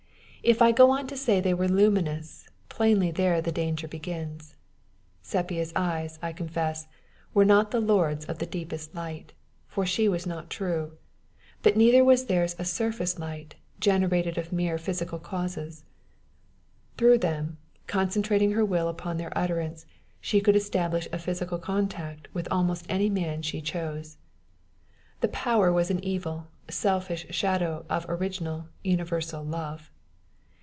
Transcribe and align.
If 0.43 0.59
I 0.59 0.71
go 0.71 0.89
on 0.89 1.05
to 1.05 1.15
say 1.15 1.39
they 1.39 1.53
were 1.53 1.67
luminous, 1.67 2.49
plainly 2.67 3.11
there 3.11 3.41
the 3.43 3.51
danger 3.51 3.87
begins. 3.87 4.55
Sepia's 5.21 5.71
eyes, 5.75 6.17
I 6.23 6.33
confess, 6.33 6.87
were 7.31 7.45
not 7.45 7.71
lords 7.75 8.25
of 8.25 8.39
the 8.39 8.47
deepest 8.47 8.95
light 8.95 9.33
for 9.67 9.85
she 9.85 10.09
was 10.09 10.25
not 10.25 10.49
true; 10.49 10.93
but 11.61 11.77
neither 11.77 12.03
was 12.03 12.25
theirs 12.25 12.55
a 12.57 12.65
surface 12.65 13.19
light, 13.19 13.53
generated 13.79 14.39
of 14.39 14.51
merely 14.51 14.79
physical 14.79 15.19
causes: 15.19 15.83
through 16.97 17.19
them, 17.19 17.59
concentrating 17.85 18.53
her 18.53 18.65
will 18.65 18.87
upon 18.89 19.17
their 19.17 19.31
utterance, 19.37 19.85
she 20.19 20.41
could 20.41 20.55
establish 20.55 21.07
a 21.13 21.19
psychical 21.19 21.59
contact 21.59 22.27
with 22.33 22.47
almost 22.49 22.87
any 22.89 23.11
man 23.11 23.43
she 23.43 23.61
chose. 23.61 24.17
Their 25.19 25.29
power 25.29 25.71
was 25.71 25.91
an 25.91 26.03
evil, 26.03 26.47
selfish 26.67 27.27
shadow 27.29 27.85
of 27.91 28.09
original, 28.09 28.69
universal 28.83 29.43
love. 29.43 29.91